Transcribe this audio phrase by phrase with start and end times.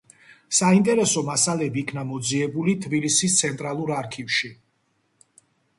[0.59, 4.53] საინტერესო მასალები იქნა მოძიებული თბილისის ცენტრალურ არქივში.